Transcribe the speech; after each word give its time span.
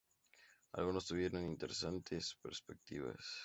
Algunos, 0.73 1.05
tuvieron 1.05 1.45
interesantes 1.45 2.35
perspectivas. 2.41 3.23